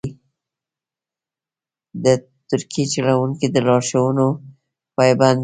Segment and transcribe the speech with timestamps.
[2.03, 2.05] د
[2.47, 4.25] ټرک چلونکي د لارښوونو
[4.95, 5.39] پابند وي.